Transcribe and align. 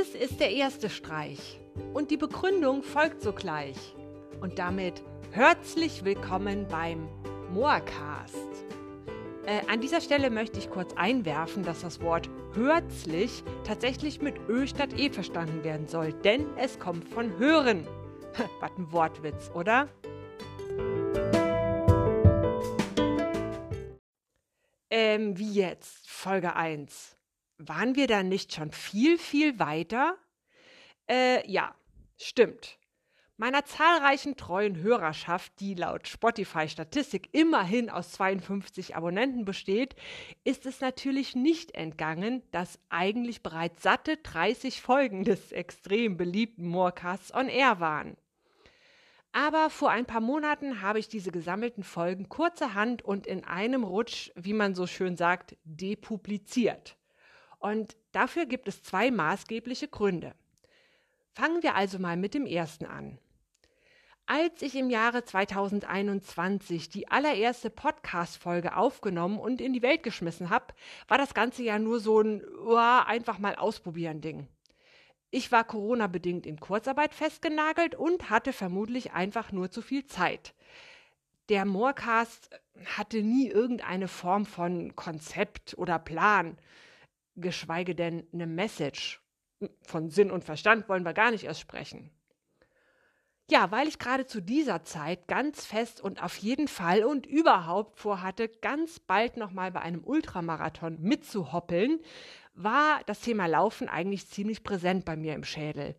Dieses 0.00 0.14
ist 0.14 0.40
der 0.40 0.50
erste 0.52 0.88
Streich 0.88 1.60
und 1.92 2.10
die 2.10 2.16
Begründung 2.16 2.82
folgt 2.82 3.20
sogleich. 3.20 3.76
Und 4.40 4.58
damit 4.58 5.02
herzlich 5.32 6.04
willkommen 6.04 6.66
beim 6.68 7.06
Moorcast. 7.52 8.36
Äh, 9.44 9.60
an 9.70 9.82
dieser 9.82 10.00
Stelle 10.00 10.30
möchte 10.30 10.58
ich 10.58 10.70
kurz 10.70 10.94
einwerfen, 10.94 11.64
dass 11.64 11.82
das 11.82 12.00
Wort 12.00 12.30
herzlich 12.54 13.42
tatsächlich 13.64 14.22
mit 14.22 14.36
Ö 14.48 14.66
statt 14.66 14.98
E 14.98 15.10
verstanden 15.10 15.64
werden 15.64 15.86
soll, 15.86 16.14
denn 16.14 16.46
es 16.56 16.78
kommt 16.78 17.06
von 17.06 17.38
hören. 17.38 17.86
Was 18.60 18.70
ein 18.78 18.92
Wortwitz, 18.92 19.50
oder? 19.54 19.88
Ähm, 24.88 25.36
wie 25.36 25.52
jetzt? 25.52 26.08
Folge 26.08 26.56
1. 26.56 27.19
Waren 27.62 27.94
wir 27.94 28.06
da 28.06 28.22
nicht 28.22 28.54
schon 28.54 28.72
viel, 28.72 29.18
viel 29.18 29.58
weiter? 29.58 30.16
Äh, 31.06 31.46
ja, 31.46 31.74
stimmt. 32.16 32.78
Meiner 33.36 33.66
zahlreichen 33.66 34.38
treuen 34.38 34.78
Hörerschaft, 34.78 35.52
die 35.60 35.74
laut 35.74 36.08
Spotify-Statistik 36.08 37.28
immerhin 37.32 37.90
aus 37.90 38.12
52 38.12 38.96
Abonnenten 38.96 39.44
besteht, 39.44 39.94
ist 40.42 40.64
es 40.64 40.80
natürlich 40.80 41.36
nicht 41.36 41.74
entgangen, 41.74 42.42
dass 42.50 42.78
eigentlich 42.88 43.42
bereits 43.42 43.82
satte 43.82 44.16
30 44.16 44.80
Folgen 44.80 45.24
des 45.24 45.52
extrem 45.52 46.16
beliebten 46.16 46.66
Morecasts 46.66 47.34
on 47.34 47.48
Air 47.48 47.78
waren. 47.78 48.16
Aber 49.32 49.68
vor 49.68 49.90
ein 49.90 50.06
paar 50.06 50.22
Monaten 50.22 50.80
habe 50.80 50.98
ich 50.98 51.08
diese 51.08 51.30
gesammelten 51.30 51.84
Folgen 51.84 52.30
kurzerhand 52.30 53.02
und 53.02 53.26
in 53.26 53.44
einem 53.44 53.84
Rutsch, 53.84 54.30
wie 54.34 54.54
man 54.54 54.74
so 54.74 54.86
schön 54.86 55.18
sagt, 55.18 55.58
depubliziert. 55.64 56.96
Und 57.60 57.96
dafür 58.12 58.46
gibt 58.46 58.66
es 58.66 58.82
zwei 58.82 59.10
maßgebliche 59.10 59.86
Gründe. 59.86 60.34
Fangen 61.32 61.62
wir 61.62 61.76
also 61.76 61.98
mal 61.98 62.16
mit 62.16 62.34
dem 62.34 62.46
ersten 62.46 62.86
an. 62.86 63.18
Als 64.26 64.62
ich 64.62 64.76
im 64.76 64.90
Jahre 64.90 65.24
2021 65.24 66.88
die 66.88 67.08
allererste 67.08 67.68
Podcast-Folge 67.68 68.76
aufgenommen 68.76 69.38
und 69.38 69.60
in 69.60 69.72
die 69.72 69.82
Welt 69.82 70.02
geschmissen 70.02 70.50
habe, 70.50 70.66
war 71.08 71.18
das 71.18 71.34
Ganze 71.34 71.62
ja 71.62 71.78
nur 71.78 72.00
so 72.00 72.20
ein 72.20 72.42
oh, 72.64 72.76
einfach 72.76 73.38
mal 73.38 73.56
ausprobieren 73.56 74.20
Ding. 74.20 74.48
Ich 75.30 75.52
war 75.52 75.64
Corona-bedingt 75.64 76.46
in 76.46 76.58
Kurzarbeit 76.58 77.14
festgenagelt 77.14 77.94
und 77.94 78.30
hatte 78.30 78.52
vermutlich 78.52 79.12
einfach 79.12 79.52
nur 79.52 79.70
zu 79.70 79.82
viel 79.82 80.06
Zeit. 80.06 80.54
Der 81.48 81.64
Moorcast 81.64 82.50
hatte 82.96 83.22
nie 83.22 83.48
irgendeine 83.48 84.08
Form 84.08 84.46
von 84.46 84.96
Konzept 84.96 85.76
oder 85.76 85.98
Plan, 85.98 86.56
geschweige 87.40 87.94
denn 87.94 88.26
eine 88.32 88.46
Message. 88.46 89.22
Von 89.82 90.08
Sinn 90.08 90.30
und 90.30 90.44
Verstand 90.44 90.88
wollen 90.88 91.04
wir 91.04 91.12
gar 91.12 91.30
nicht 91.30 91.44
erst 91.44 91.60
sprechen. 91.60 92.10
Ja, 93.50 93.72
weil 93.72 93.88
ich 93.88 93.98
gerade 93.98 94.26
zu 94.26 94.40
dieser 94.40 94.84
Zeit 94.84 95.26
ganz 95.26 95.66
fest 95.66 96.00
und 96.00 96.22
auf 96.22 96.36
jeden 96.36 96.68
Fall 96.68 97.02
und 97.02 97.26
überhaupt 97.26 97.98
vorhatte, 97.98 98.48
ganz 98.48 99.00
bald 99.00 99.36
nochmal 99.36 99.72
bei 99.72 99.80
einem 99.80 100.04
Ultramarathon 100.04 101.00
mitzuhoppeln, 101.00 101.98
war 102.54 103.00
das 103.06 103.20
Thema 103.20 103.46
Laufen 103.46 103.88
eigentlich 103.88 104.28
ziemlich 104.28 104.62
präsent 104.62 105.04
bei 105.04 105.16
mir 105.16 105.34
im 105.34 105.42
Schädel. 105.42 105.96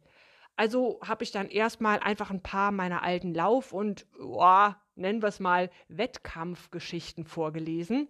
Also 0.55 0.99
habe 1.03 1.23
ich 1.23 1.31
dann 1.31 1.49
erstmal 1.49 1.99
einfach 1.99 2.29
ein 2.29 2.43
paar 2.43 2.71
meiner 2.71 3.03
alten 3.03 3.33
Lauf- 3.33 3.73
und, 3.73 4.05
oh, 4.17 4.69
nennen 4.95 5.21
wir 5.21 5.29
es 5.29 5.39
mal, 5.39 5.69
Wettkampfgeschichten 5.87 7.25
vorgelesen, 7.25 8.09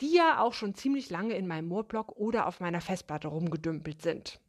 die 0.00 0.14
ja 0.14 0.40
auch 0.40 0.54
schon 0.54 0.74
ziemlich 0.74 1.10
lange 1.10 1.34
in 1.34 1.46
meinem 1.46 1.68
Moorblog 1.68 2.12
oder 2.16 2.46
auf 2.46 2.60
meiner 2.60 2.80
Festplatte 2.80 3.28
rumgedümpelt 3.28 4.02
sind. 4.02 4.40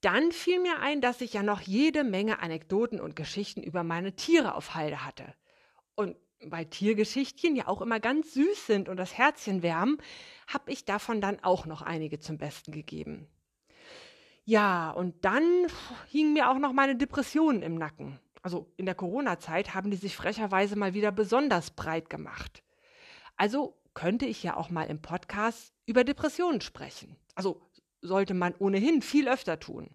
Dann 0.00 0.30
fiel 0.30 0.60
mir 0.60 0.78
ein, 0.78 1.00
dass 1.00 1.20
ich 1.20 1.32
ja 1.32 1.42
noch 1.42 1.60
jede 1.60 2.04
Menge 2.04 2.40
Anekdoten 2.40 3.00
und 3.00 3.16
Geschichten 3.16 3.62
über 3.62 3.82
meine 3.82 4.14
Tiere 4.14 4.54
auf 4.54 4.74
Halde 4.74 5.04
hatte. 5.04 5.34
Und 5.96 6.16
weil 6.40 6.66
Tiergeschichtchen 6.66 7.56
ja 7.56 7.66
auch 7.66 7.82
immer 7.82 7.98
ganz 7.98 8.32
süß 8.34 8.66
sind 8.66 8.88
und 8.88 8.96
das 8.96 9.18
Herzchen 9.18 9.62
wärmen, 9.62 9.98
habe 10.46 10.70
ich 10.70 10.84
davon 10.84 11.20
dann 11.20 11.42
auch 11.42 11.66
noch 11.66 11.82
einige 11.82 12.20
zum 12.20 12.38
Besten 12.38 12.70
gegeben. 12.70 13.26
Ja, 14.44 14.92
und 14.92 15.24
dann 15.24 15.66
hingen 16.06 16.32
mir 16.32 16.48
auch 16.48 16.58
noch 16.58 16.72
meine 16.72 16.96
Depressionen 16.96 17.62
im 17.62 17.74
Nacken. 17.74 18.18
Also 18.42 18.72
in 18.76 18.86
der 18.86 18.94
Corona-Zeit 18.94 19.74
haben 19.74 19.90
die 19.90 19.96
sich 19.96 20.16
frecherweise 20.16 20.76
mal 20.76 20.94
wieder 20.94 21.12
besonders 21.12 21.70
breit 21.70 22.08
gemacht. 22.10 22.62
Also 23.36 23.76
könnte 23.94 24.26
ich 24.26 24.42
ja 24.42 24.56
auch 24.56 24.70
mal 24.70 24.84
im 24.84 25.02
Podcast 25.02 25.72
über 25.86 26.04
Depressionen 26.04 26.60
sprechen. 26.60 27.16
Also 27.34 27.60
sollte 28.00 28.34
man 28.34 28.54
ohnehin 28.58 29.02
viel 29.02 29.28
öfter 29.28 29.58
tun. 29.58 29.90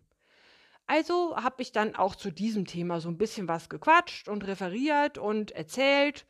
Also 0.86 1.38
habe 1.38 1.62
ich 1.62 1.72
dann 1.72 1.96
auch 1.96 2.16
zu 2.16 2.32
diesem 2.32 2.66
Thema 2.66 3.00
so 3.00 3.10
ein 3.10 3.18
bisschen 3.18 3.48
was 3.48 3.70
gequatscht 3.70 4.28
und 4.28 4.46
referiert 4.46 5.18
und 5.18 5.52
erzählt. 5.52 6.26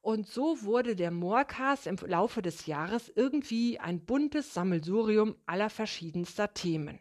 Und 0.00 0.26
so 0.26 0.62
wurde 0.62 0.96
der 0.96 1.10
Moorcast 1.10 1.86
im 1.86 1.96
Laufe 2.06 2.42
des 2.42 2.66
Jahres 2.66 3.12
irgendwie 3.14 3.78
ein 3.78 4.04
buntes 4.04 4.54
Sammelsurium 4.54 5.36
aller 5.46 5.70
verschiedenster 5.70 6.54
Themen. 6.54 6.98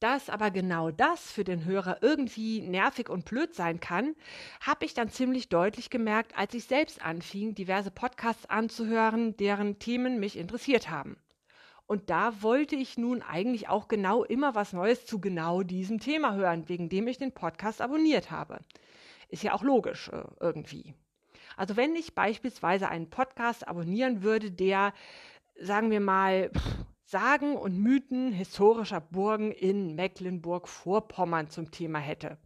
Dass 0.00 0.28
aber 0.28 0.50
genau 0.50 0.90
das 0.90 1.32
für 1.32 1.44
den 1.44 1.64
Hörer 1.64 2.02
irgendwie 2.02 2.60
nervig 2.60 3.08
und 3.08 3.24
blöd 3.24 3.54
sein 3.54 3.80
kann, 3.80 4.14
habe 4.60 4.84
ich 4.84 4.92
dann 4.92 5.08
ziemlich 5.08 5.48
deutlich 5.48 5.88
gemerkt, 5.88 6.36
als 6.36 6.52
ich 6.52 6.64
selbst 6.64 7.02
anfing, 7.02 7.54
diverse 7.54 7.90
Podcasts 7.90 8.44
anzuhören, 8.46 9.36
deren 9.38 9.78
Themen 9.78 10.20
mich 10.20 10.36
interessiert 10.36 10.90
haben. 10.90 11.16
Und 11.86 12.10
da 12.10 12.42
wollte 12.42 12.76
ich 12.76 12.98
nun 12.98 13.22
eigentlich 13.22 13.68
auch 13.68 13.88
genau 13.88 14.24
immer 14.24 14.54
was 14.54 14.72
Neues 14.72 15.06
zu 15.06 15.20
genau 15.20 15.62
diesem 15.62 16.00
Thema 16.00 16.34
hören, 16.34 16.68
wegen 16.68 16.88
dem 16.88 17.06
ich 17.06 17.16
den 17.16 17.32
Podcast 17.32 17.80
abonniert 17.80 18.30
habe. 18.30 18.58
Ist 19.28 19.44
ja 19.44 19.54
auch 19.54 19.62
logisch 19.62 20.08
äh, 20.08 20.24
irgendwie. 20.40 20.94
Also 21.56 21.76
wenn 21.76 21.96
ich 21.96 22.14
beispielsweise 22.14 22.88
einen 22.88 23.08
Podcast 23.08 23.66
abonnieren 23.66 24.22
würde, 24.22 24.50
der, 24.50 24.92
sagen 25.58 25.90
wir 25.90 26.00
mal, 26.00 26.50
Sagen 27.08 27.54
und 27.56 27.78
Mythen 27.78 28.32
historischer 28.32 29.00
Burgen 29.00 29.52
in 29.52 29.94
Mecklenburg-Vorpommern 29.94 31.48
zum 31.48 31.70
Thema 31.70 32.00
hätte, 32.00 32.36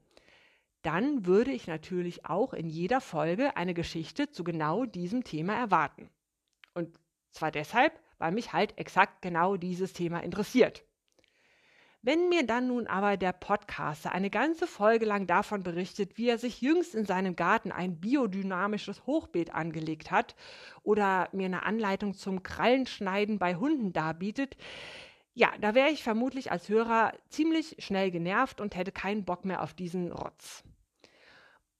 dann 0.83 1.25
würde 1.25 1.51
ich 1.51 1.67
natürlich 1.67 2.27
auch 2.27 2.53
in 2.53 2.69
jeder 2.69 3.01
Folge 3.01 3.57
eine 3.57 3.73
Geschichte 3.73 4.31
zu 4.31 4.45
genau 4.45 4.85
diesem 4.85 5.25
Thema 5.25 5.55
erwarten. 5.55 6.11
Und 6.75 6.95
zwar 7.31 7.51
deshalb, 7.51 7.99
weil 8.19 8.33
mich 8.33 8.53
halt 8.53 8.77
exakt 8.77 9.23
genau 9.23 9.57
dieses 9.57 9.95
Thema 9.95 10.21
interessiert. 10.21 10.85
Wenn 12.03 12.31
mir 12.31 12.47
dann 12.47 12.69
nun 12.69 12.87
aber 12.87 13.19
der 13.19 13.35
Podcaster 13.35 14.13
eine 14.13 14.31
ganze 14.31 14.67
Folge 14.67 15.05
lang 15.05 15.27
davon 15.27 15.63
berichtet, 15.63 16.17
wie 16.17 16.31
er 16.31 16.39
sich 16.39 16.63
jüngst 16.63 16.95
in 16.95 17.05
seinem 17.05 17.37
Garten 17.37 17.73
ein 17.73 18.01
biodynamisches 18.01 19.05
Hochbeet 19.05 19.55
angelegt 19.55 20.11
hat 20.11 20.35
oder 20.83 21.29
mir 21.33 21.45
eine 21.45 21.65
Anleitung 21.65 22.15
zum 22.15 22.43
Krallenschneiden 22.43 23.39
bei 23.39 23.55
Hunden 23.57 23.93
darbietet, 23.93 24.57
ja, 25.35 25.53
da 25.61 25.75
wäre 25.75 25.91
ich 25.91 26.03
vermutlich 26.03 26.51
als 26.51 26.71
Hörer 26.71 27.13
ziemlich 27.29 27.77
schnell 27.81 28.11
genervt 28.11 28.63
und 28.63 28.77
hätte 28.77 28.93
keinen 28.93 29.27
Bock 29.27 29.45
mehr 29.45 29.63
auf 29.63 29.75
diesen 29.75 30.11
Rotz. 30.11 30.65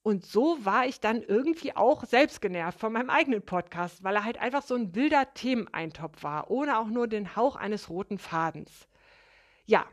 Und 0.03 0.23
so 0.25 0.63
war 0.63 0.85
ich 0.85 0.99
dann 0.99 1.23
irgendwie 1.23 1.75
auch 1.75 2.05
selbst 2.05 2.41
genervt 2.41 2.79
von 2.79 2.93
meinem 2.93 3.09
eigenen 3.09 3.43
Podcast, 3.43 4.03
weil 4.03 4.15
er 4.15 4.23
halt 4.23 4.39
einfach 4.39 4.61
so 4.61 4.75
ein 4.75 4.93
wilder 4.93 5.33
Themeneintopf 5.33 6.21
war, 6.21 6.51
ohne 6.51 6.77
auch 6.77 6.87
nur 6.87 7.07
den 7.07 7.35
Hauch 7.35 7.55
eines 7.55 7.89
roten 7.89 8.19
Fadens. 8.19 8.87
Ja, 9.65 9.85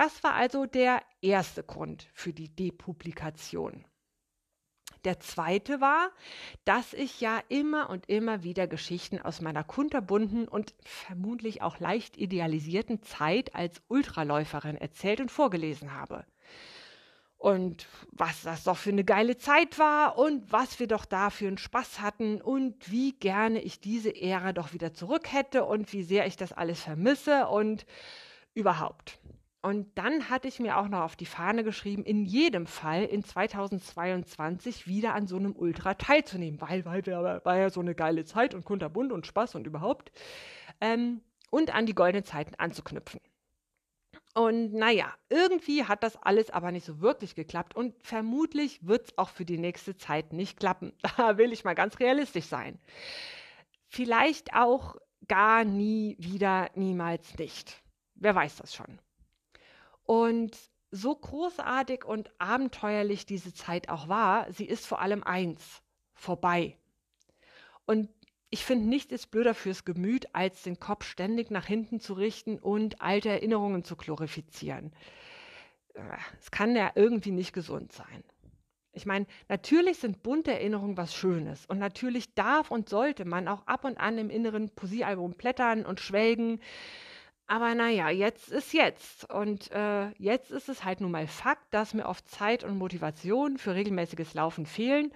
das 0.00 0.24
war 0.24 0.32
also 0.32 0.64
der 0.64 1.02
erste 1.20 1.62
Grund 1.62 2.08
für 2.14 2.32
die 2.32 2.48
Depublikation. 2.48 3.84
Der 5.04 5.20
zweite 5.20 5.82
war, 5.82 6.08
dass 6.64 6.94
ich 6.94 7.20
ja 7.20 7.38
immer 7.50 7.90
und 7.90 8.08
immer 8.08 8.42
wieder 8.42 8.66
Geschichten 8.66 9.20
aus 9.20 9.42
meiner 9.42 9.62
kunterbunten 9.62 10.48
und 10.48 10.74
vermutlich 10.82 11.60
auch 11.60 11.80
leicht 11.80 12.16
idealisierten 12.16 13.02
Zeit 13.02 13.54
als 13.54 13.82
Ultraläuferin 13.88 14.78
erzählt 14.78 15.20
und 15.20 15.30
vorgelesen 15.30 15.92
habe 15.92 16.24
und 17.36 17.86
was 18.10 18.40
das 18.40 18.64
doch 18.64 18.78
für 18.78 18.92
eine 18.92 19.04
geile 19.04 19.36
Zeit 19.36 19.78
war 19.78 20.16
und 20.16 20.50
was 20.50 20.80
wir 20.80 20.86
doch 20.86 21.04
da 21.04 21.28
für 21.28 21.46
einen 21.46 21.58
Spaß 21.58 22.00
hatten 22.00 22.40
und 22.40 22.90
wie 22.90 23.12
gerne 23.12 23.60
ich 23.60 23.80
diese 23.80 24.16
Ära 24.16 24.54
doch 24.54 24.72
wieder 24.72 24.94
zurück 24.94 25.30
hätte 25.30 25.66
und 25.66 25.92
wie 25.92 26.04
sehr 26.04 26.26
ich 26.26 26.38
das 26.38 26.54
alles 26.54 26.80
vermisse 26.80 27.48
und 27.48 27.84
überhaupt. 28.54 29.18
Und 29.62 29.98
dann 29.98 30.30
hatte 30.30 30.48
ich 30.48 30.58
mir 30.58 30.78
auch 30.78 30.88
noch 30.88 31.02
auf 31.02 31.16
die 31.16 31.26
Fahne 31.26 31.64
geschrieben, 31.64 32.02
in 32.04 32.24
jedem 32.24 32.66
Fall 32.66 33.04
in 33.04 33.22
2022 33.22 34.86
wieder 34.86 35.14
an 35.14 35.26
so 35.26 35.36
einem 35.36 35.54
Ultra 35.54 35.94
teilzunehmen, 35.94 36.60
weil, 36.62 36.84
weil 36.86 37.04
war 37.44 37.58
ja 37.58 37.68
so 37.68 37.80
eine 37.80 37.94
geile 37.94 38.24
Zeit 38.24 38.54
und 38.54 38.64
kunterbunt 38.64 39.12
und 39.12 39.26
Spaß 39.26 39.56
und 39.56 39.66
überhaupt. 39.66 40.12
Ähm, 40.80 41.20
und 41.50 41.74
an 41.74 41.84
die 41.84 41.94
goldenen 41.94 42.24
Zeiten 42.24 42.54
anzuknüpfen. 42.54 43.20
Und 44.34 44.72
naja, 44.72 45.12
irgendwie 45.28 45.84
hat 45.84 46.02
das 46.04 46.16
alles 46.16 46.50
aber 46.50 46.70
nicht 46.70 46.86
so 46.86 47.00
wirklich 47.00 47.34
geklappt 47.34 47.74
und 47.74 47.94
vermutlich 48.02 48.86
wird 48.86 49.08
es 49.08 49.18
auch 49.18 49.28
für 49.28 49.44
die 49.44 49.58
nächste 49.58 49.96
Zeit 49.96 50.32
nicht 50.32 50.58
klappen. 50.58 50.92
Da 51.16 51.36
will 51.36 51.52
ich 51.52 51.64
mal 51.64 51.74
ganz 51.74 51.98
realistisch 51.98 52.46
sein. 52.46 52.78
Vielleicht 53.88 54.54
auch 54.54 54.96
gar 55.28 55.64
nie 55.64 56.16
wieder, 56.18 56.70
niemals 56.74 57.36
nicht. 57.38 57.82
wer 58.14 58.34
weiß 58.34 58.56
das 58.56 58.74
schon. 58.74 59.00
Und 60.10 60.58
so 60.90 61.14
großartig 61.14 62.04
und 62.04 62.32
abenteuerlich 62.40 63.26
diese 63.26 63.54
Zeit 63.54 63.88
auch 63.88 64.08
war, 64.08 64.52
sie 64.52 64.64
ist 64.64 64.84
vor 64.84 65.00
allem 65.00 65.22
eins, 65.22 65.84
vorbei. 66.14 66.76
Und 67.86 68.08
ich 68.50 68.64
finde, 68.64 68.88
nichts 68.88 69.12
ist 69.12 69.28
blöder 69.30 69.54
fürs 69.54 69.84
Gemüt, 69.84 70.34
als 70.34 70.64
den 70.64 70.80
Kopf 70.80 71.04
ständig 71.04 71.52
nach 71.52 71.64
hinten 71.64 72.00
zu 72.00 72.14
richten 72.14 72.58
und 72.58 73.00
alte 73.00 73.28
Erinnerungen 73.28 73.84
zu 73.84 73.94
glorifizieren. 73.94 74.92
Es 76.40 76.50
kann 76.50 76.74
ja 76.74 76.90
irgendwie 76.96 77.30
nicht 77.30 77.52
gesund 77.52 77.92
sein. 77.92 78.24
Ich 78.90 79.06
meine, 79.06 79.26
natürlich 79.48 79.98
sind 79.98 80.24
bunte 80.24 80.50
Erinnerungen 80.50 80.96
was 80.96 81.14
Schönes 81.14 81.66
und 81.66 81.78
natürlich 81.78 82.34
darf 82.34 82.72
und 82.72 82.88
sollte 82.88 83.24
man 83.24 83.46
auch 83.46 83.64
ab 83.68 83.84
und 83.84 83.96
an 83.96 84.18
im 84.18 84.28
inneren 84.28 84.70
Poesiealbum 84.70 85.34
blättern 85.34 85.86
und 85.86 86.00
schwelgen. 86.00 86.60
Aber 87.50 87.74
naja, 87.74 88.10
jetzt 88.10 88.48
ist 88.48 88.72
jetzt. 88.72 89.28
Und 89.28 89.72
äh, 89.72 90.10
jetzt 90.18 90.52
ist 90.52 90.68
es 90.68 90.84
halt 90.84 91.00
nun 91.00 91.10
mal 91.10 91.26
Fakt, 91.26 91.74
dass 91.74 91.94
mir 91.94 92.06
oft 92.06 92.28
Zeit 92.28 92.62
und 92.62 92.78
Motivation 92.78 93.58
für 93.58 93.74
regelmäßiges 93.74 94.34
Laufen 94.34 94.66
fehlen 94.66 95.12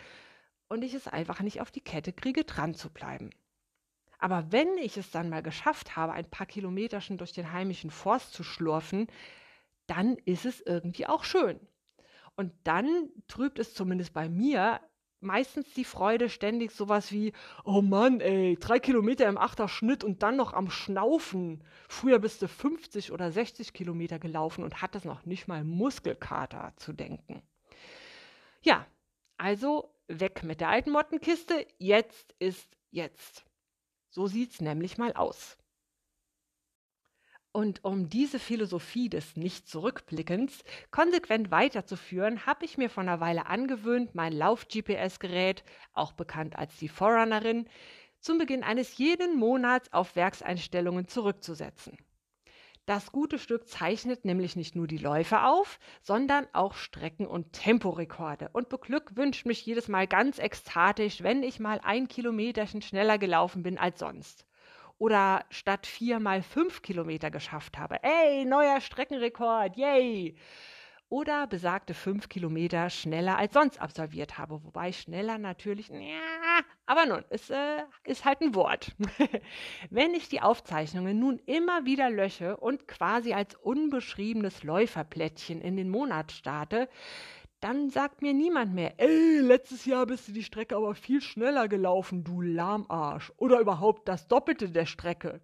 und 0.67 0.83
ich 0.83 0.95
es 0.95 1.07
einfach 1.07 1.43
nicht 1.43 1.61
auf 1.61 1.71
die 1.71 1.81
Kette 1.81 2.13
kriege, 2.13 2.43
dran 2.43 2.75
zu 2.75 2.91
bleiben. 2.91 3.31
Aber 4.19 4.51
wenn 4.51 4.67
ich 4.79 4.97
es 4.97 5.13
dann 5.13 5.31
mal 5.31 5.45
geschafft 5.45 5.95
habe, 5.95 6.13
ein 6.13 6.29
paar 6.29 6.49
Kilometer 6.49 7.01
schon 7.01 7.19
durch 7.19 7.31
den 7.31 7.53
heimischen 7.53 7.93
Forst 7.93 8.33
zu 8.33 8.43
schlurfen, 8.43 9.07
dann 9.87 10.17
ist 10.25 10.45
es 10.45 10.61
irgendwie 10.61 11.07
auch 11.07 11.23
schön. 11.23 11.61
Und 12.35 12.53
dann 12.65 13.11
trübt 13.29 13.61
es 13.61 13.75
zumindest 13.75 14.13
bei 14.13 14.29
mir 14.29 14.81
meistens 15.25 15.73
die 15.75 15.85
Freude 15.85 16.29
ständig 16.29 16.71
sowas 16.73 17.11
wie, 17.11 17.33
oh 17.65 17.83
Mann, 17.83 18.21
ey, 18.21 18.57
drei 18.61 18.79
Kilometer 18.79 19.29
im 19.29 19.39
Achterschnitt 19.39 20.05
und 20.05 20.23
dann 20.23 20.37
noch 20.37 20.53
am 20.53 20.71
Schnaufen. 20.71 21.65
Früher 21.89 22.19
bist 22.19 22.43
du 22.43 22.49
50 22.49 23.13
oder 23.13 23.33
60 23.33 23.73
Kilometer 23.73 24.19
gelaufen 24.19 24.63
und 24.63 24.83
hattest 24.83 25.05
noch 25.05 25.25
nicht 25.27 25.49
mal 25.49 25.65
Muskelkater 25.65 26.73
zu 26.77 26.93
denken. 26.93 27.43
Ja, 28.63 28.87
also 29.37 29.95
weg 30.09 30.43
mit 30.45 30.61
der 30.61 30.69
alten 30.69 30.91
Mottenkiste, 30.91 31.67
jetzt 31.79 32.35
ist 32.39 32.77
jetzt. 32.91 33.45
So 34.11 34.27
sieht's 34.27 34.61
nämlich 34.61 34.97
mal 34.99 35.13
aus. 35.15 35.57
Und 37.57 37.85
um 37.85 38.09
diese 38.09 38.41
Philosophie 38.41 39.09
des 39.09 39.37
Nicht-Zurückblickens 39.37 40.65
konsequent 40.91 41.53
weiterzuführen, 41.53 42.47
habe 42.47 42.65
ich 42.65 42.79
mir 42.79 42.91
vor 42.91 43.05
einer 43.05 43.21
Weile 43.21 43.47
angewöhnt, 43.47 44.13
mein 44.17 44.33
Lauf-GPS-Gerät, 44.33 45.63
auch 45.93 46.11
bekannt 46.11 46.59
als 46.59 46.77
die 46.79 46.89
Forerunnerin, 46.89 47.69
zum 48.19 48.39
Beginn 48.39 48.65
eines 48.65 48.99
jeden 48.99 49.37
Monats 49.39 49.93
auf 49.93 50.17
Werkseinstellungen 50.17 51.07
zurückzusetzen. 51.07 51.97
Das 52.87 53.13
gute 53.13 53.39
Stück 53.39 53.69
zeichnet 53.69 54.25
nämlich 54.25 54.57
nicht 54.57 54.75
nur 54.75 54.89
die 54.89 54.99
Läufe 54.99 55.45
auf, 55.45 55.79
sondern 56.03 56.49
auch 56.55 56.75
Strecken- 56.75 57.29
und 57.29 57.53
Temporekorde 57.53 58.51
und 58.53 58.69
beglückwünscht 58.69 59.47
mich 59.47 59.65
jedes 59.65 59.87
Mal 59.87 60.09
ganz 60.09 60.41
ekstatisch, 60.41 61.23
wenn 61.23 61.45
ich 61.45 61.61
mal 61.61 61.81
ein 61.85 62.09
Kilometerchen 62.09 62.83
schneller 62.83 63.17
gelaufen 63.17 63.63
bin 63.63 63.79
als 63.79 64.01
sonst 64.01 64.45
oder 65.05 65.45
statt 65.51 65.87
vier 65.87 66.19
mal 66.19 66.43
fünf 66.43 66.81
Kilometer 66.81 67.31
geschafft 67.31 67.77
habe. 67.77 68.03
Ey, 68.03 68.47
neuer 68.47 68.81
Streckenrekord, 68.81 69.77
yay! 69.77 70.35
Oder 71.11 71.47
besagte 71.47 71.93
fünf 71.93 72.31
Kilometer 72.31 72.89
schneller 72.89 73.37
als 73.37 73.53
sonst 73.53 73.79
absolviert 73.83 74.39
habe. 74.39 74.65
Wobei 74.65 74.93
schneller 74.93 75.37
natürlich, 75.37 75.91
ja, 75.91 76.63
aber 76.87 77.05
nun, 77.05 77.23
es 77.29 77.51
äh, 77.51 77.83
ist 78.05 78.25
halt 78.25 78.41
ein 78.41 78.55
Wort. 78.55 78.93
Wenn 79.91 80.15
ich 80.15 80.31
die 80.31 80.41
Aufzeichnungen 80.41 81.19
nun 81.19 81.39
immer 81.45 81.85
wieder 81.85 82.09
lösche 82.09 82.57
und 82.57 82.89
quasi 82.89 83.35
als 83.35 83.57
unbeschriebenes 83.57 84.63
Läuferplättchen 84.63 85.61
in 85.61 85.77
den 85.77 85.91
Monat 85.91 86.33
starte, 86.33 86.89
dann 87.65 87.89
sagt 87.89 88.21
mir 88.21 88.35
niemand 88.35 88.75
mehr, 88.75 88.93
ey, 88.99 89.39
letztes 89.41 89.87
Jahr 89.87 90.05
bist 90.05 90.29
du 90.29 90.33
die 90.33 90.43
Strecke 90.43 90.77
aber 90.77 90.95
viel 90.95 91.23
schneller 91.23 91.67
gelaufen, 91.67 92.23
du 92.23 92.43
Lahmarsch. 92.43 93.33
Oder 93.39 93.59
überhaupt 93.59 94.07
das 94.07 94.29
Doppelte 94.29 94.69
der 94.69 94.85
Strecke. 94.85 95.41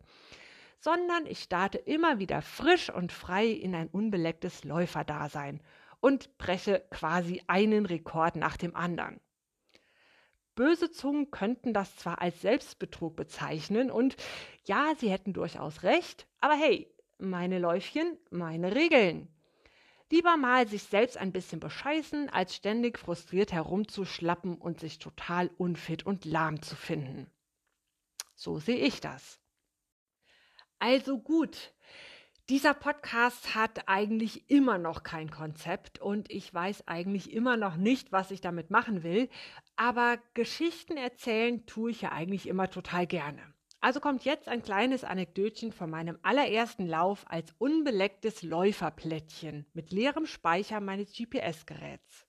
Sondern 0.80 1.24
ich 1.24 1.38
starte 1.38 1.78
immer 1.78 2.18
wieder 2.18 2.42
frisch 2.42 2.92
und 2.92 3.10
frei 3.10 3.46
in 3.46 3.74
ein 3.74 3.88
unbelecktes 3.88 4.64
Läuferdasein 4.64 5.62
und 6.00 6.36
breche 6.36 6.84
quasi 6.90 7.42
einen 7.46 7.86
Rekord 7.86 8.36
nach 8.36 8.58
dem 8.58 8.76
anderen. 8.76 9.18
Böse 10.54 10.90
Zungen 10.90 11.30
könnten 11.30 11.72
das 11.72 11.96
zwar 11.96 12.20
als 12.20 12.42
Selbstbetrug 12.42 13.16
bezeichnen 13.16 13.90
und 13.90 14.16
ja, 14.66 14.92
sie 14.98 15.10
hätten 15.10 15.32
durchaus 15.32 15.84
recht, 15.84 16.26
aber 16.42 16.54
hey, 16.54 16.94
meine 17.16 17.58
Läufchen, 17.58 18.18
meine 18.30 18.74
Regeln. 18.74 19.34
Lieber 20.10 20.36
mal 20.36 20.66
sich 20.66 20.82
selbst 20.82 21.16
ein 21.16 21.32
bisschen 21.32 21.60
bescheißen, 21.60 22.28
als 22.30 22.56
ständig 22.56 22.98
frustriert 22.98 23.52
herumzuschlappen 23.52 24.56
und 24.56 24.80
sich 24.80 24.98
total 24.98 25.50
unfit 25.56 26.04
und 26.04 26.24
lahm 26.24 26.62
zu 26.62 26.74
finden. 26.74 27.30
So 28.34 28.58
sehe 28.58 28.78
ich 28.78 29.00
das. 29.00 29.40
Also 30.80 31.20
gut, 31.20 31.74
dieser 32.48 32.74
Podcast 32.74 33.54
hat 33.54 33.86
eigentlich 33.86 34.50
immer 34.50 34.78
noch 34.78 35.04
kein 35.04 35.30
Konzept 35.30 36.00
und 36.00 36.28
ich 36.30 36.52
weiß 36.52 36.88
eigentlich 36.88 37.32
immer 37.32 37.56
noch 37.56 37.76
nicht, 37.76 38.10
was 38.10 38.32
ich 38.32 38.40
damit 38.40 38.70
machen 38.70 39.04
will, 39.04 39.28
aber 39.76 40.18
Geschichten 40.34 40.96
erzählen 40.96 41.64
tue 41.66 41.92
ich 41.92 42.00
ja 42.00 42.10
eigentlich 42.10 42.48
immer 42.48 42.68
total 42.68 43.06
gerne. 43.06 43.54
Also 43.82 44.00
kommt 44.00 44.24
jetzt 44.26 44.46
ein 44.46 44.62
kleines 44.62 45.04
Anekdötchen 45.04 45.72
von 45.72 45.88
meinem 45.88 46.18
allerersten 46.22 46.86
Lauf 46.86 47.24
als 47.26 47.54
unbelecktes 47.56 48.42
Läuferplättchen 48.42 49.64
mit 49.72 49.90
leerem 49.90 50.26
Speicher 50.26 50.80
meines 50.80 51.14
GPS-Geräts. 51.14 52.26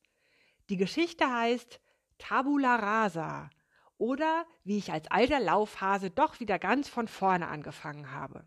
Die 0.69 0.77
Geschichte 0.77 1.29
heißt 1.29 1.81
Tabula 2.17 2.77
Rasa 2.77 3.49
oder 3.97 4.45
wie 4.63 4.77
ich 4.77 4.93
als 4.93 5.11
alter 5.11 5.41
Laufhase 5.41 6.09
doch 6.09 6.39
wieder 6.39 6.57
ganz 6.57 6.87
von 6.87 7.09
vorne 7.09 7.49
angefangen 7.49 8.11
habe. 8.11 8.45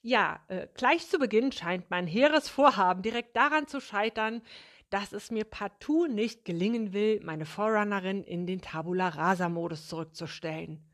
Ja, 0.00 0.40
äh, 0.48 0.68
gleich 0.74 1.06
zu 1.08 1.18
Beginn 1.18 1.52
scheint 1.52 1.90
mein 1.90 2.06
hehres 2.06 2.48
Vorhaben 2.48 3.02
direkt 3.02 3.36
daran 3.36 3.66
zu 3.66 3.80
scheitern, 3.80 4.42
dass 4.94 5.12
es 5.12 5.32
mir 5.32 5.42
partout 5.42 6.06
nicht 6.06 6.44
gelingen 6.44 6.92
will, 6.92 7.18
meine 7.24 7.46
Forerunnerin 7.46 8.22
in 8.22 8.46
den 8.46 8.60
Tabula 8.60 9.08
Rasa-Modus 9.08 9.88
zurückzustellen. 9.88 10.88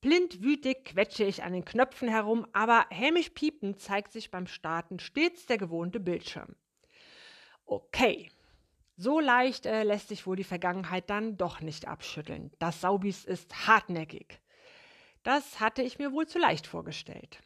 Blindwütig 0.00 0.84
quetsche 0.84 1.24
ich 1.24 1.42
an 1.42 1.52
den 1.52 1.64
Knöpfen 1.64 2.06
herum, 2.06 2.46
aber 2.52 2.86
hämisch 2.90 3.30
piepend 3.30 3.80
zeigt 3.80 4.12
sich 4.12 4.30
beim 4.30 4.46
Starten 4.46 5.00
stets 5.00 5.46
der 5.46 5.58
gewohnte 5.58 5.98
Bildschirm. 5.98 6.54
Okay, 7.64 8.30
so 8.96 9.18
leicht 9.18 9.66
äh, 9.66 9.82
lässt 9.82 10.06
sich 10.06 10.24
wohl 10.24 10.36
die 10.36 10.44
Vergangenheit 10.44 11.10
dann 11.10 11.36
doch 11.36 11.60
nicht 11.60 11.88
abschütteln. 11.88 12.52
Das 12.60 12.80
Saubis 12.80 13.24
ist 13.24 13.66
hartnäckig. 13.66 14.40
Das 15.24 15.58
hatte 15.58 15.82
ich 15.82 15.98
mir 15.98 16.12
wohl 16.12 16.28
zu 16.28 16.38
leicht 16.38 16.68
vorgestellt. 16.68 17.40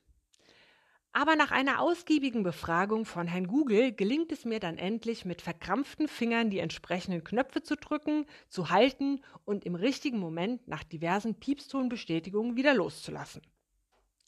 Aber 1.19 1.35
nach 1.35 1.51
einer 1.51 1.81
ausgiebigen 1.81 2.43
Befragung 2.43 3.07
von 3.07 3.27
Herrn 3.27 3.47
Google 3.47 3.91
gelingt 3.91 4.33
es 4.33 4.45
mir 4.45 4.61
dann 4.61 4.77
endlich, 4.77 5.25
mit 5.25 5.41
verkrampften 5.41 6.09
Fingern 6.09 6.51
die 6.51 6.59
entsprechenden 6.59 7.25
Knöpfe 7.25 7.63
zu 7.63 7.75
drücken, 7.75 8.27
zu 8.51 8.69
halten 8.69 9.23
und 9.47 9.65
im 9.65 9.77
richtigen 9.77 10.19
Moment 10.19 10.69
nach 10.69 10.85
diversen 10.85 11.35
Piepstonbestätigungen 11.35 12.55
wieder 12.55 12.75
loszulassen. 12.75 13.41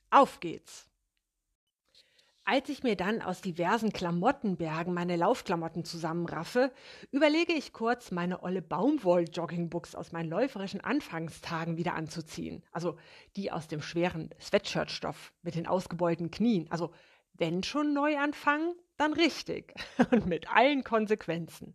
Auf 0.09 0.41
geht's! 0.41 0.89
Als 2.51 2.71
ich 2.71 2.83
mir 2.83 2.97
dann 2.97 3.21
aus 3.21 3.43
diversen 3.43 3.93
Klamottenbergen 3.93 4.95
meine 4.95 5.17
Laufklamotten 5.17 5.85
zusammenraffe, 5.85 6.73
überlege 7.11 7.53
ich 7.53 7.75
kurz, 7.75 8.11
meine 8.11 8.43
olle 8.43 8.63
Baumwoll-Joggingbuchs 8.63 9.95
aus 9.95 10.13
meinen 10.13 10.31
läuferischen 10.31 10.81
Anfangstagen 10.81 11.77
wieder 11.77 11.93
anzuziehen. 11.93 12.65
Also 12.73 12.97
die 13.37 13.53
aus 13.53 13.69
dem 13.69 13.83
schweren 13.83 14.31
Sweatshirtstoff 14.41 15.35
mit 15.43 15.57
den 15.57 15.67
ausgebeulten 15.67 16.31
Knien. 16.31 16.71
Also 16.71 16.91
wenn 17.35 17.65
schon 17.65 17.93
neu 17.93 18.17
anfangen, 18.17 18.75
dann 18.97 19.13
richtig 19.13 19.75
und 20.11 20.25
mit 20.25 20.51
allen 20.51 20.85
Konsequenzen. 20.85 21.75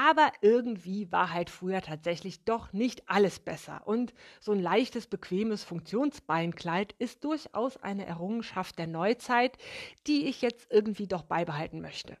Aber 0.00 0.30
irgendwie 0.42 1.10
war 1.10 1.32
halt 1.32 1.50
früher 1.50 1.82
tatsächlich 1.82 2.44
doch 2.44 2.72
nicht 2.72 3.10
alles 3.10 3.40
besser. 3.40 3.84
Und 3.84 4.14
so 4.38 4.52
ein 4.52 4.60
leichtes, 4.60 5.08
bequemes 5.08 5.64
Funktionsbeinkleid 5.64 6.94
ist 7.00 7.24
durchaus 7.24 7.78
eine 7.78 8.06
Errungenschaft 8.06 8.78
der 8.78 8.86
Neuzeit, 8.86 9.58
die 10.06 10.26
ich 10.26 10.40
jetzt 10.40 10.68
irgendwie 10.70 11.08
doch 11.08 11.24
beibehalten 11.24 11.80
möchte. 11.80 12.16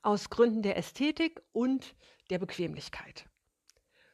Aus 0.00 0.30
Gründen 0.30 0.62
der 0.62 0.78
Ästhetik 0.78 1.42
und 1.52 1.94
der 2.30 2.38
Bequemlichkeit. 2.38 3.26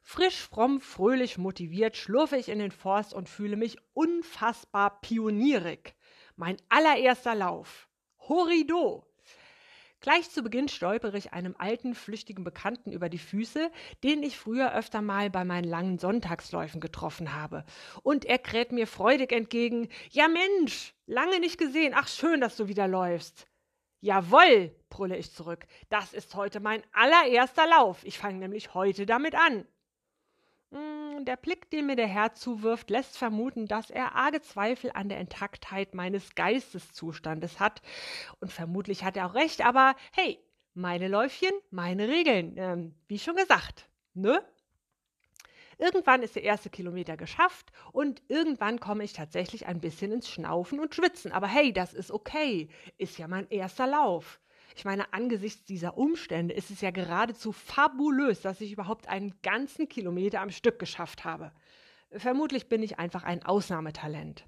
Frisch, 0.02 0.40
fromm, 0.42 0.80
fröhlich, 0.80 1.38
motiviert 1.38 1.96
schlurfe 1.96 2.38
ich 2.38 2.48
in 2.48 2.58
den 2.58 2.72
Forst 2.72 3.14
und 3.14 3.28
fühle 3.28 3.56
mich 3.56 3.76
unfassbar 3.92 5.00
pionierig. 5.00 5.94
Mein 6.34 6.56
allererster 6.70 7.36
Lauf. 7.36 7.88
Horido! 8.18 9.06
Gleich 10.04 10.28
zu 10.28 10.42
Beginn 10.42 10.68
stolpere 10.68 11.16
ich 11.16 11.32
einem 11.32 11.54
alten, 11.56 11.94
flüchtigen 11.94 12.44
Bekannten 12.44 12.92
über 12.92 13.08
die 13.08 13.16
Füße, 13.16 13.70
den 14.02 14.22
ich 14.22 14.36
früher 14.36 14.74
öfter 14.74 15.00
mal 15.00 15.30
bei 15.30 15.46
meinen 15.46 15.64
langen 15.64 15.98
Sonntagsläufen 15.98 16.78
getroffen 16.78 17.32
habe. 17.32 17.64
Und 18.02 18.26
er 18.26 18.36
kräht 18.36 18.70
mir 18.70 18.86
freudig 18.86 19.32
entgegen: 19.32 19.88
Ja, 20.10 20.28
Mensch, 20.28 20.92
lange 21.06 21.40
nicht 21.40 21.56
gesehen. 21.56 21.94
Ach, 21.96 22.06
schön, 22.06 22.42
dass 22.42 22.58
du 22.58 22.68
wieder 22.68 22.86
läufst. 22.86 23.46
Jawoll, 24.00 24.76
brülle 24.90 25.16
ich 25.16 25.32
zurück. 25.32 25.64
Das 25.88 26.12
ist 26.12 26.34
heute 26.34 26.60
mein 26.60 26.82
allererster 26.92 27.66
Lauf. 27.66 28.04
Ich 28.04 28.18
fange 28.18 28.40
nämlich 28.40 28.74
heute 28.74 29.06
damit 29.06 29.34
an. 29.34 29.66
Hm, 30.74 31.24
der 31.24 31.36
Blick, 31.36 31.70
den 31.70 31.86
mir 31.86 31.94
der 31.94 32.08
Herr 32.08 32.34
zuwirft, 32.34 32.90
lässt 32.90 33.16
vermuten, 33.16 33.66
dass 33.66 33.90
er 33.90 34.16
arge 34.16 34.40
Zweifel 34.42 34.90
an 34.92 35.08
der 35.08 35.20
Intaktheit 35.20 35.94
meines 35.94 36.34
Geisteszustandes 36.34 37.60
hat. 37.60 37.80
Und 38.40 38.52
vermutlich 38.52 39.04
hat 39.04 39.16
er 39.16 39.26
auch 39.26 39.34
recht, 39.34 39.64
aber 39.64 39.94
hey, 40.12 40.40
meine 40.74 41.06
Läufchen, 41.06 41.52
meine 41.70 42.08
Regeln. 42.08 42.54
Ähm, 42.56 42.94
wie 43.06 43.20
schon 43.20 43.36
gesagt, 43.36 43.88
ne? 44.14 44.42
Irgendwann 45.78 46.22
ist 46.22 46.36
der 46.36 46.42
erste 46.42 46.70
Kilometer 46.70 47.16
geschafft 47.16 47.70
und 47.92 48.22
irgendwann 48.28 48.80
komme 48.80 49.04
ich 49.04 49.12
tatsächlich 49.12 49.66
ein 49.66 49.80
bisschen 49.80 50.12
ins 50.12 50.28
Schnaufen 50.28 50.80
und 50.80 50.94
Schwitzen. 50.94 51.30
Aber 51.32 51.46
hey, 51.46 51.72
das 51.72 51.94
ist 51.94 52.10
okay. 52.10 52.68
Ist 52.98 53.18
ja 53.18 53.28
mein 53.28 53.48
erster 53.50 53.86
Lauf. 53.86 54.40
Ich 54.74 54.84
meine, 54.84 55.12
angesichts 55.12 55.64
dieser 55.64 55.96
Umstände 55.96 56.54
ist 56.54 56.70
es 56.70 56.80
ja 56.80 56.90
geradezu 56.90 57.52
fabulös, 57.52 58.40
dass 58.40 58.60
ich 58.60 58.72
überhaupt 58.72 59.08
einen 59.08 59.34
ganzen 59.42 59.88
Kilometer 59.88 60.40
am 60.40 60.50
Stück 60.50 60.78
geschafft 60.78 61.24
habe. 61.24 61.52
Vermutlich 62.10 62.68
bin 62.68 62.82
ich 62.82 62.98
einfach 62.98 63.22
ein 63.22 63.44
Ausnahmetalent. 63.44 64.46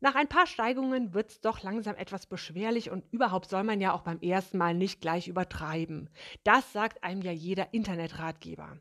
Nach 0.00 0.16
ein 0.16 0.28
paar 0.28 0.46
Steigungen 0.46 1.14
wird 1.14 1.30
es 1.30 1.40
doch 1.40 1.62
langsam 1.62 1.94
etwas 1.94 2.26
beschwerlich 2.26 2.90
und 2.90 3.04
überhaupt 3.12 3.48
soll 3.48 3.62
man 3.62 3.80
ja 3.80 3.92
auch 3.92 4.02
beim 4.02 4.20
ersten 4.20 4.58
Mal 4.58 4.74
nicht 4.74 5.00
gleich 5.00 5.28
übertreiben. 5.28 6.10
Das 6.44 6.72
sagt 6.72 7.04
einem 7.04 7.22
ja 7.22 7.30
jeder 7.30 7.72
Internetratgeber. 7.72 8.78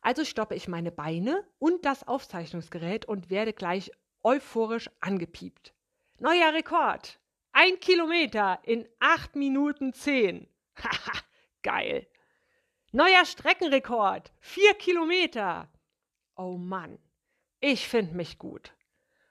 Also 0.00 0.24
stoppe 0.24 0.54
ich 0.54 0.66
meine 0.66 0.90
Beine 0.90 1.44
und 1.58 1.84
das 1.84 2.08
Aufzeichnungsgerät 2.08 3.04
und 3.04 3.28
werde 3.28 3.52
gleich 3.52 3.90
euphorisch 4.22 4.90
angepiept. 5.00 5.74
Neuer 6.18 6.54
Rekord! 6.54 7.18
Ein 7.58 7.80
Kilometer 7.80 8.58
in 8.64 8.86
acht 9.00 9.34
Minuten 9.34 9.94
zehn. 9.94 10.46
Haha, 10.76 11.22
geil. 11.62 12.06
Neuer 12.92 13.24
Streckenrekord. 13.24 14.30
Vier 14.40 14.74
Kilometer. 14.74 15.72
Oh 16.36 16.58
Mann, 16.58 16.98
ich 17.60 17.88
finde 17.88 18.14
mich 18.14 18.36
gut. 18.36 18.74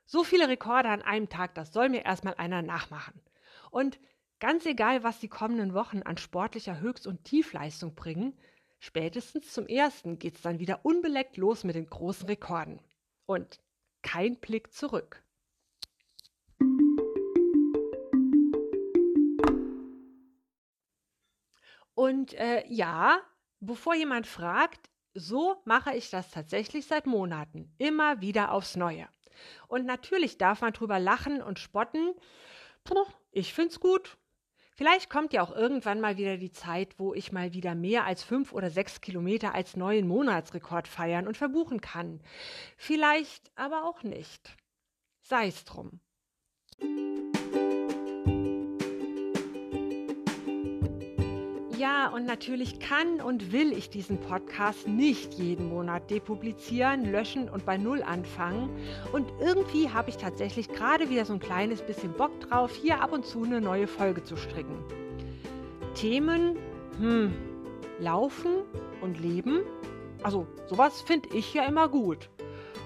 So 0.08 0.24
viele 0.24 0.48
Rekorde 0.50 0.90
an 0.90 1.04
einem 1.04 1.30
Tag, 1.30 1.54
das 1.54 1.72
soll 1.72 1.90
mir 1.90 2.04
erstmal 2.04 2.34
einer 2.34 2.64
nachmachen. 2.64 3.22
Und 3.70 4.00
ganz 4.40 4.66
egal, 4.66 5.04
was 5.04 5.20
die 5.20 5.30
kommenden 5.30 5.76
Wochen 5.76 6.02
an 6.02 6.18
sportlicher 6.18 6.80
Höchst- 6.80 7.06
und 7.06 7.26
Tiefleistung 7.26 7.94
bringen, 7.94 8.36
spätestens 8.80 9.54
zum 9.54 9.68
ersten 9.68 10.18
geht's 10.18 10.42
dann 10.42 10.58
wieder 10.58 10.84
unbeleckt 10.84 11.38
los 11.38 11.64
mit 11.64 11.76
den 11.76 11.86
großen 11.92 12.26
Rekorden. 12.26 12.80
Und 13.28 13.60
kein 14.02 14.40
Blick 14.40 14.74
zurück. 14.74 15.24
Und 21.96 22.34
äh, 22.34 22.64
ja, 22.68 23.20
bevor 23.60 23.96
jemand 23.96 24.28
fragt, 24.28 24.90
so 25.14 25.62
mache 25.66 25.96
ich 25.96 26.10
das 26.10 26.30
tatsächlich 26.30 26.86
seit 26.86 27.08
Monaten, 27.08 27.74
immer 27.78 28.22
wieder 28.22 28.52
aufs 28.52 28.76
Neue. 28.76 29.08
Und 29.68 29.86
natürlich 29.86 30.38
darf 30.38 30.62
man 30.62 30.74
drüber 30.74 31.00
lachen 31.00 31.42
und 31.42 31.60
spotten. 31.60 32.14
Puh, 32.84 33.06
ich 33.32 33.54
find's 33.54 33.80
gut. 33.80 34.18
Vielleicht 34.78 35.10
kommt 35.10 35.32
ja 35.32 35.42
auch 35.42 35.56
irgendwann 35.56 36.02
mal 36.02 36.18
wieder 36.18 36.36
die 36.36 36.52
Zeit, 36.52 37.00
wo 37.00 37.14
ich 37.14 37.32
mal 37.32 37.54
wieder 37.54 37.76
mehr 37.76 38.06
als 38.06 38.24
fünf 38.24 38.52
oder 38.52 38.70
sechs 38.70 39.00
Kilometer 39.00 39.56
als 39.56 39.78
neuen 39.78 40.06
Monatsrekord 40.06 40.90
feiern 40.90 41.28
und 41.28 41.38
verbuchen 41.38 41.80
kann. 41.80 42.22
Vielleicht 42.76 43.52
aber 43.56 43.86
auch 43.86 44.04
nicht. 44.04 44.58
Sei's 45.22 45.64
drum. 45.64 46.02
Ja, 51.78 52.10
und 52.10 52.26
natürlich 52.26 52.80
kann 52.80 53.20
und 53.20 53.52
will 53.52 53.74
ich 53.74 53.90
diesen 53.90 54.20
Podcast 54.20 54.88
nicht 54.88 55.34
jeden 55.34 55.68
Monat 55.68 56.10
depublizieren, 56.10 57.12
löschen 57.12 57.50
und 57.50 57.66
bei 57.66 57.76
Null 57.78 58.02
anfangen. 58.04 58.70
Und 59.12 59.28
irgendwie 59.42 59.90
habe 59.90 60.10
ich 60.10 60.18
tatsächlich 60.18 60.70
gerade 60.70 61.10
wieder 61.10 61.26
so 61.26 61.34
ein 61.34 61.40
kleines 61.40 61.82
bisschen 61.82 62.14
Bock 62.14 62.40
drauf, 62.40 62.72
hier 62.76 63.02
ab 63.02 63.12
und 63.12 63.26
zu 63.26 63.44
eine 63.44 63.60
neue 63.60 63.88
Folge 63.88 64.24
zu 64.24 64.38
stricken. 64.38 64.78
Themen, 65.96 66.58
hm, 67.00 67.34
Laufen 68.00 68.64
und 69.02 69.20
Leben. 69.20 69.62
Also 70.24 70.48
sowas 70.68 71.02
finde 71.02 71.30
ich 71.34 71.54
ja 71.54 71.66
immer 71.66 71.90
gut. 71.90 72.30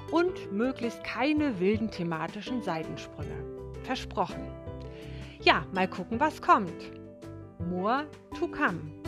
Und 0.10 0.51
möglichst 0.51 1.03
keine 1.03 1.60
wilden 1.60 1.91
thematischen 1.91 2.63
Seitensprünge. 2.63 3.36
Versprochen. 3.84 4.48
Ja, 5.41 5.65
mal 5.74 5.88
gucken, 5.88 6.19
was 6.19 6.41
kommt 6.41 6.98
more 7.59 8.05
to 8.35 8.47
come. 8.47 8.98